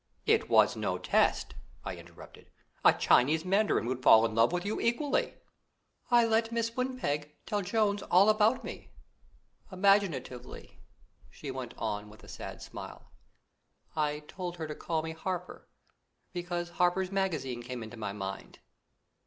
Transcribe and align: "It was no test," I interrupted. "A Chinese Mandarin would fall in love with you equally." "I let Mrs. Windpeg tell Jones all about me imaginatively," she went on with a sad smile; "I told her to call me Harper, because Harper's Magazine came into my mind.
"It 0.25 0.49
was 0.49 0.75
no 0.75 0.97
test," 0.97 1.53
I 1.85 1.95
interrupted. 1.95 2.49
"A 2.83 2.91
Chinese 2.91 3.45
Mandarin 3.45 3.85
would 3.85 4.01
fall 4.01 4.25
in 4.25 4.33
love 4.33 4.51
with 4.51 4.65
you 4.65 4.81
equally." 4.81 5.35
"I 6.09 6.25
let 6.25 6.49
Mrs. 6.49 6.75
Windpeg 6.75 7.31
tell 7.45 7.61
Jones 7.61 8.01
all 8.01 8.27
about 8.27 8.63
me 8.63 8.89
imaginatively," 9.71 10.79
she 11.29 11.51
went 11.51 11.75
on 11.77 12.09
with 12.09 12.23
a 12.23 12.27
sad 12.27 12.63
smile; 12.63 13.11
"I 13.95 14.23
told 14.27 14.57
her 14.57 14.65
to 14.65 14.73
call 14.73 15.03
me 15.03 15.11
Harper, 15.11 15.67
because 16.33 16.69
Harper's 16.71 17.11
Magazine 17.11 17.61
came 17.61 17.83
into 17.83 17.95
my 17.97 18.11
mind. 18.11 18.57